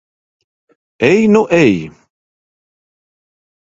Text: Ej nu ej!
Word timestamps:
Ej 1.09 1.29
nu 1.35 1.43
ej! 1.61 1.73